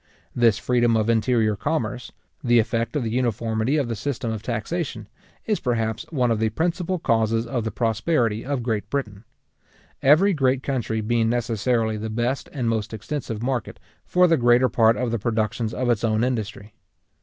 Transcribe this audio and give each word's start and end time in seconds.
This 0.35 0.57
freedom 0.57 0.97
of 0.97 1.11
interior 1.11 1.55
commerce, 1.55 2.11
the 2.43 2.57
effect 2.57 2.95
of 2.95 3.03
the 3.03 3.11
uniformity 3.11 3.77
of 3.77 3.87
the 3.87 3.95
system 3.95 4.31
of 4.31 4.41
taxation, 4.41 5.07
is 5.45 5.59
perhaps 5.59 6.07
one 6.09 6.31
of 6.31 6.39
the 6.39 6.49
principal 6.49 6.97
causes 6.97 7.45
of 7.45 7.65
the 7.65 7.69
prosperity 7.69 8.43
of 8.43 8.63
Great 8.63 8.89
Britain; 8.89 9.25
every 10.01 10.33
great 10.33 10.63
country 10.63 11.01
being 11.01 11.29
necessarily 11.29 11.97
the 11.97 12.09
best 12.09 12.49
and 12.51 12.67
most 12.67 12.95
extensive 12.95 13.43
market 13.43 13.79
for 14.03 14.25
the 14.27 14.37
greater 14.37 14.69
part 14.69 14.97
of 14.97 15.11
the 15.11 15.19
productions 15.19 15.71
of 15.71 15.87
its 15.87 16.03
own 16.03 16.23
industry. 16.23 16.73